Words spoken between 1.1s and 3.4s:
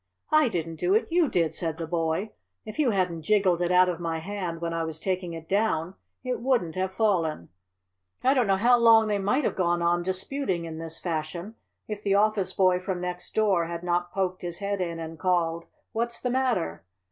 You did!" said the boy. "If you hadn't